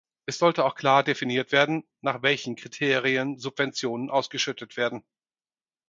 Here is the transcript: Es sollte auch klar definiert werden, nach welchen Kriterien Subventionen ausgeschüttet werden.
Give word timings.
Es 0.25 0.39
sollte 0.39 0.65
auch 0.65 0.73
klar 0.73 1.03
definiert 1.03 1.51
werden, 1.51 1.83
nach 2.01 2.23
welchen 2.23 2.55
Kriterien 2.55 3.37
Subventionen 3.37 4.09
ausgeschüttet 4.09 4.75
werden. 4.75 5.03